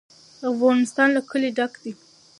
[0.51, 1.93] افغانستان له کلي ډک دی.